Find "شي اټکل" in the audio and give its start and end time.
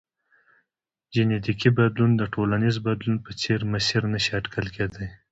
4.23-4.65